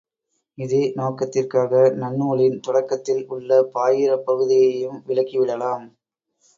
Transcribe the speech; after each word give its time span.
இதே 0.57 0.93
நோக்கத்திற்காக, 0.95 1.73
நன்னூலின் 1.99 2.57
தொடக்கத்தில் 2.59 3.23
உள்ள 3.27 3.61
பாயிரப் 3.75 4.25
பகுதியையும் 4.25 5.01
விலக்கிவிடலாம். 5.07 5.87